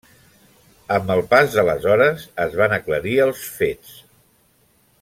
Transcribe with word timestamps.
Amb 0.95 1.11
el 1.15 1.21
pas 1.33 1.57
de 1.57 1.65
les 1.67 1.85
hores 1.91 2.25
es 2.47 2.57
van 2.63 2.73
aclarir 2.79 3.15
els 3.27 3.45
fets. 3.59 3.93